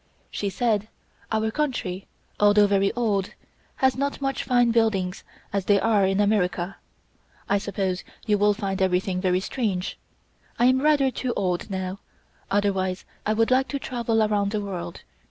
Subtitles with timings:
[0.31, 0.87] She said:
[1.31, 2.07] "Our country,
[2.39, 3.35] although very old,
[3.75, 6.77] has not such fine buildings as there are in America.
[7.47, 9.99] I suppose you will find everything very strange.
[10.57, 11.99] I am rather too old now,
[12.49, 15.03] otherwise I would like to travel around the world.